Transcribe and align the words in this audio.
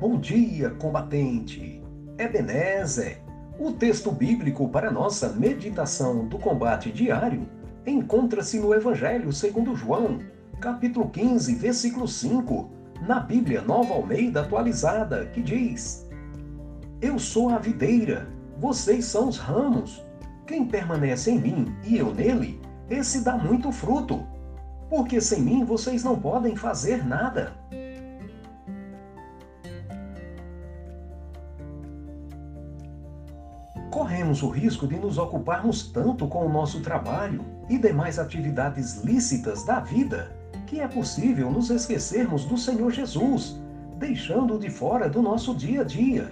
Bom 0.00 0.16
dia, 0.16 0.70
combatente! 0.70 1.82
Ebenezer! 2.16 3.20
O 3.58 3.72
texto 3.72 4.12
bíblico 4.12 4.68
para 4.68 4.92
nossa 4.92 5.30
meditação 5.30 6.24
do 6.24 6.38
combate 6.38 6.92
diário 6.92 7.48
encontra-se 7.84 8.60
no 8.60 8.72
Evangelho 8.72 9.32
segundo 9.32 9.74
João, 9.74 10.20
capítulo 10.60 11.10
15, 11.10 11.52
versículo 11.56 12.06
5, 12.06 12.70
na 13.08 13.18
Bíblia 13.18 13.60
Nova 13.60 13.92
Almeida 13.94 14.42
atualizada, 14.42 15.26
que 15.34 15.42
diz: 15.42 16.08
Eu 17.00 17.18
sou 17.18 17.48
a 17.48 17.58
videira, 17.58 18.28
vocês 18.60 19.04
são 19.04 19.28
os 19.28 19.36
ramos. 19.36 20.00
Quem 20.46 20.64
permanece 20.64 21.32
em 21.32 21.40
mim 21.40 21.76
e 21.84 21.98
eu 21.98 22.14
nele, 22.14 22.60
esse 22.88 23.24
dá 23.24 23.36
muito 23.36 23.72
fruto, 23.72 24.24
porque 24.88 25.20
sem 25.20 25.42
mim 25.42 25.64
vocês 25.64 26.04
não 26.04 26.16
podem 26.16 26.54
fazer 26.54 27.04
nada. 27.04 27.52
Corremos 33.90 34.42
o 34.42 34.48
risco 34.48 34.86
de 34.86 34.98
nos 34.98 35.18
ocuparmos 35.18 35.90
tanto 35.90 36.26
com 36.26 36.46
o 36.46 36.52
nosso 36.52 36.80
trabalho 36.80 37.44
e 37.68 37.78
demais 37.78 38.18
atividades 38.18 39.02
lícitas 39.02 39.64
da 39.64 39.80
vida 39.80 40.38
que 40.68 40.80
é 40.80 40.86
possível 40.86 41.50
nos 41.50 41.70
esquecermos 41.70 42.44
do 42.44 42.58
Senhor 42.58 42.90
Jesus, 42.90 43.58
deixando-o 43.96 44.58
de 44.58 44.68
fora 44.68 45.08
do 45.08 45.22
nosso 45.22 45.54
dia 45.54 45.80
a 45.80 45.84
dia. 45.84 46.30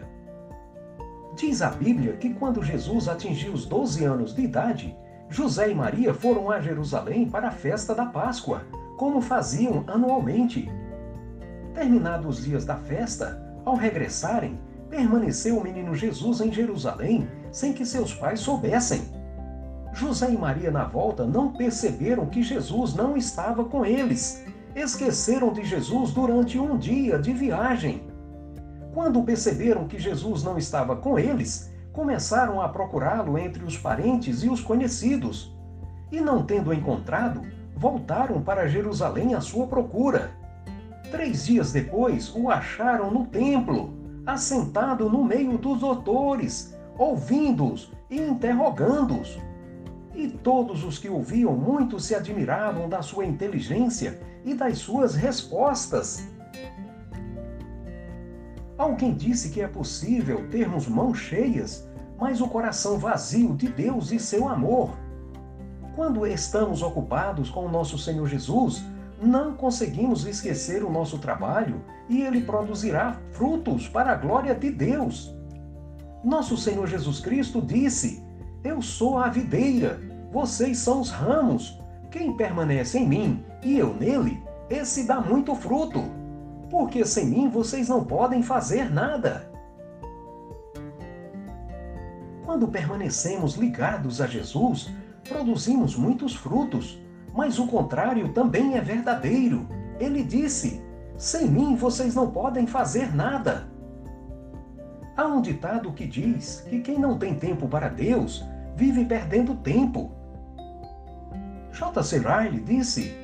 Diz 1.35 1.63
a 1.63 1.71
Bíblia 1.71 2.13
que 2.15 2.35
quando 2.35 2.63
Jesus 2.63 3.09
atingiu 3.09 3.55
os 3.55 3.65
12 3.65 4.05
anos 4.05 4.35
de 4.35 4.43
idade, 4.43 4.97
José 5.31 5.71
e 5.71 5.75
Maria 5.75 6.13
foram 6.13 6.51
a 6.51 6.61
Jerusalém 6.61 7.29
para 7.29 7.49
a 7.49 7.51
festa 7.51 7.95
da 7.95 8.07
Páscoa, 8.07 8.63
como 8.99 9.23
faziam 9.23 9.85
anualmente. 9.87 10.71
Terminados 11.75 12.39
os 12.39 12.45
dias 12.45 12.65
da 12.67 12.77
festa, 12.77 13.43
ao 13.65 13.75
regressarem, 13.75 14.59
permaneceu 14.89 15.59
o 15.59 15.63
menino 15.63 15.95
Jesus 15.95 16.41
em 16.41 16.53
Jerusalém 16.53 17.29
sem 17.51 17.73
que 17.73 17.87
seus 17.87 18.15
pais 18.15 18.41
soubessem. 18.41 19.03
José 19.93 20.31
e 20.31 20.37
Maria, 20.37 20.71
na 20.71 20.85
volta, 20.85 21.27
não 21.27 21.53
perceberam 21.53 22.27
que 22.27 22.43
Jesus 22.43 22.95
não 22.95 23.17
estava 23.17 23.65
com 23.65 23.85
eles. 23.85 24.45
Esqueceram 24.75 25.55
de 25.55 25.65
Jesus 25.65 26.11
durante 26.11 26.59
um 26.59 26.77
dia 26.77 27.19
de 27.19 27.33
viagem. 27.33 28.03
Quando 28.93 29.23
perceberam 29.23 29.89
que 29.89 29.99
Jesus 29.99 30.43
não 30.43 30.59
estava 30.59 30.97
com 30.97 31.19
eles, 31.19 31.73
começaram 31.95 32.61
a 32.61 32.69
procurá-lo 32.69 33.39
entre 33.39 33.65
os 33.65 33.79
parentes 33.79 34.43
e 34.43 34.51
os 34.51 34.61
conhecidos. 34.61 35.51
E 36.13 36.21
não 36.21 36.45
tendo 36.45 36.75
encontrado, 36.75 37.41
voltaram 37.75 38.43
para 38.43 38.69
Jerusalém 38.69 39.35
à 39.35 39.41
sua 39.41 39.67
procura. 39.67 40.31
Três 41.11 41.47
dias 41.47 41.73
depois, 41.73 42.35
o 42.35 42.51
acharam 42.51 43.11
no 43.11 43.25
templo, 43.25 43.95
assentado 44.27 45.09
no 45.09 45.25
meio 45.25 45.57
dos 45.57 45.79
doutores, 45.79 46.77
ouvindo-os 46.99 47.93
e 48.11 48.21
interrogando-os. 48.21 49.39
E 50.15 50.29
todos 50.29 50.83
os 50.83 50.99
que 50.99 51.09
ouviam 51.09 51.55
muito 51.55 52.01
se 52.01 52.15
admiravam 52.15 52.89
da 52.89 53.03
sua 53.03 53.25
inteligência 53.25 54.21
e 54.45 54.55
das 54.55 54.79
suas 54.79 55.15
respostas. 55.15 56.27
Alguém 58.77 59.15
disse 59.15 59.51
que 59.51 59.61
é 59.61 59.69
possível 59.69 60.49
termos 60.49 60.89
mãos 60.89 61.19
cheias, 61.19 61.89
mas 62.19 62.41
o 62.41 62.49
coração 62.49 62.99
vazio 62.99 63.55
de 63.55 63.69
Deus 63.69 64.11
e 64.11 64.19
seu 64.19 64.49
amor. 64.49 64.97
Quando 65.95 66.27
estamos 66.27 66.83
ocupados 66.83 67.49
com 67.49 67.65
o 67.67 67.71
nosso 67.71 67.97
Senhor 67.97 68.27
Jesus, 68.27 68.85
não 69.21 69.55
conseguimos 69.55 70.27
esquecer 70.27 70.85
o 70.85 70.91
nosso 70.91 71.19
trabalho 71.19 71.83
e 72.09 72.23
ele 72.23 72.43
produzirá 72.43 73.19
frutos 73.33 73.89
para 73.89 74.13
a 74.13 74.17
glória 74.17 74.55
de 74.55 74.71
Deus. 74.71 75.35
Nosso 76.25 76.57
Senhor 76.57 76.87
Jesus 76.87 77.21
Cristo 77.21 77.63
disse: 77.63 78.23
Eu 78.63 78.83
sou 78.83 79.19
a 79.19 79.29
videira, 79.29 80.01
vocês 80.33 80.79
são 80.79 81.01
os 81.01 81.11
ramos. 81.11 81.81
Quem 82.11 82.37
permanece 82.37 82.99
em 82.99 83.09
mim 83.09 83.45
e 83.63 83.79
eu 83.79 83.95
nele, 83.95 84.43
esse 84.71 85.07
dá 85.07 85.21
muito 85.21 85.55
fruto, 85.55 86.03
porque 86.71 87.05
sem 87.05 87.27
mim 87.27 87.49
vocês 87.49 87.89
não 87.89 88.05
podem 88.05 88.43
fazer 88.43 88.93
nada. 88.93 89.51
Quando 92.45 92.69
permanecemos 92.69 93.55
ligados 93.55 94.21
a 94.21 94.27
Jesus, 94.27 94.91
produzimos 95.29 95.97
muitos 95.97 96.35
frutos, 96.35 96.99
mas 97.37 97.59
o 97.59 97.67
contrário 97.67 98.31
também 98.31 98.77
é 98.77 98.81
verdadeiro. 98.81 99.69
Ele 100.01 100.23
disse: 100.23 100.83
Sem 101.19 101.47
mim 101.47 101.77
vocês 101.77 102.15
não 102.15 102.31
podem 102.31 102.67
fazer 102.67 103.15
nada. 103.15 103.69
Há 105.15 105.27
um 105.27 105.43
ditado 105.43 105.93
que 105.93 106.07
diz 106.07 106.63
que 106.69 106.81
quem 106.81 106.99
não 106.99 107.19
tem 107.19 107.35
tempo 107.35 107.69
para 107.69 107.89
Deus 107.89 108.45
vive 108.75 109.05
perdendo 109.05 109.55
tempo. 109.57 110.11
J.C. 111.73 112.19
Riley 112.19 112.61
disse: 112.61 113.15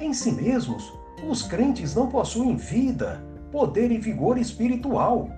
Em 0.00 0.14
si 0.14 0.32
mesmos, 0.32 0.90
os 1.28 1.42
crentes 1.42 1.94
não 1.94 2.08
possuem 2.08 2.56
vida, 2.56 3.22
poder 3.52 3.92
e 3.92 3.98
vigor 3.98 4.38
espiritual. 4.38 5.28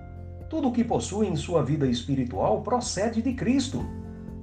Tudo 0.49 0.69
o 0.69 0.71
que 0.71 0.83
possuem 0.83 1.33
em 1.33 1.35
sua 1.35 1.63
vida 1.63 1.87
espiritual 1.87 2.61
procede 2.61 3.21
de 3.21 3.33
Cristo. 3.33 3.85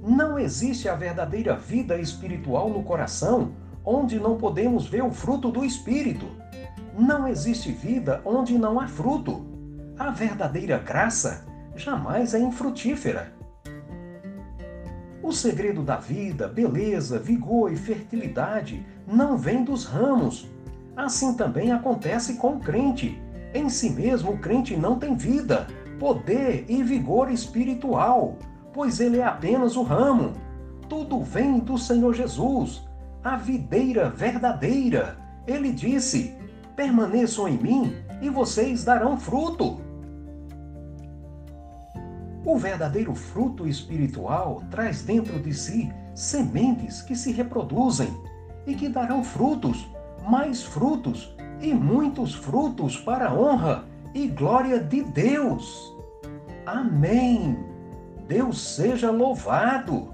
Não 0.03 0.37
existe 0.37 0.89
a 0.89 0.95
verdadeira 0.95 1.55
vida 1.55 1.97
espiritual 1.97 2.69
no 2.69 2.83
coração 2.83 3.53
onde 3.85 4.19
não 4.19 4.37
podemos 4.37 4.87
ver 4.87 5.03
o 5.03 5.11
fruto 5.11 5.51
do 5.51 5.65
Espírito. 5.65 6.25
Não 6.97 7.27
existe 7.27 7.71
vida 7.71 8.21
onde 8.25 8.57
não 8.57 8.79
há 8.79 8.87
fruto. 8.87 9.45
A 9.97 10.09
verdadeira 10.09 10.77
graça 10.77 11.45
jamais 11.75 12.33
é 12.33 12.39
infrutífera. 12.39 13.33
O 15.23 15.31
segredo 15.31 15.83
da 15.83 15.97
vida, 15.97 16.47
beleza, 16.47 17.19
vigor 17.19 17.71
e 17.71 17.77
fertilidade 17.77 18.85
não 19.07 19.37
vem 19.37 19.63
dos 19.63 19.85
ramos. 19.85 20.49
Assim 20.95 21.35
também 21.35 21.71
acontece 21.71 22.35
com 22.35 22.55
o 22.55 22.59
crente. 22.59 23.21
Em 23.53 23.69
si 23.69 23.89
mesmo, 23.89 24.31
o 24.31 24.37
crente 24.39 24.75
não 24.75 24.97
tem 24.97 25.15
vida, 25.15 25.67
poder 25.99 26.65
e 26.67 26.81
vigor 26.81 27.31
espiritual, 27.31 28.37
pois 28.73 28.99
ele 28.99 29.19
é 29.19 29.23
apenas 29.23 29.75
o 29.75 29.83
ramo. 29.83 30.33
Tudo 30.89 31.23
vem 31.23 31.59
do 31.59 31.77
Senhor 31.77 32.13
Jesus, 32.13 32.83
a 33.23 33.35
videira 33.37 34.09
verdadeira. 34.09 35.17
Ele 35.47 35.71
disse: 35.71 36.35
Permaneçam 36.75 37.47
em 37.47 37.57
mim 37.57 37.95
e 38.21 38.29
vocês 38.29 38.83
darão 38.83 39.17
fruto. 39.17 39.79
O 42.43 42.57
verdadeiro 42.57 43.13
fruto 43.13 43.67
espiritual 43.67 44.63
traz 44.71 45.03
dentro 45.03 45.39
de 45.39 45.53
si 45.53 45.93
sementes 46.15 47.01
que 47.01 47.15
se 47.15 47.31
reproduzem 47.31 48.09
e 48.65 48.75
que 48.75 48.89
darão 48.89 49.23
frutos, 49.23 49.87
mais 50.27 50.63
frutos 50.63 51.35
e 51.61 51.73
muitos 51.73 52.33
frutos 52.33 52.97
para 52.97 53.29
a 53.29 53.33
honra 53.33 53.85
e 54.13 54.27
glória 54.27 54.79
de 54.79 55.03
Deus. 55.03 55.93
Amém. 56.65 57.57
Deus 58.27 58.75
seja 58.75 59.11
louvado. 59.11 60.13